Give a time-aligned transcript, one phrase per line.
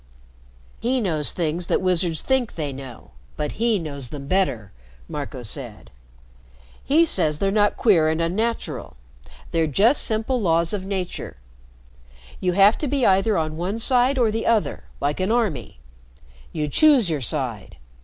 [0.79, 4.71] "He knows things that wizards think they know, but he knows them better,"
[5.07, 5.91] Marco said.
[6.83, 8.97] "He says they're not queer and unnatural.
[9.51, 11.37] They're just simple laws of nature.
[12.39, 15.77] You have to be either on one side or the other, like an army.
[16.51, 17.77] You choose your side.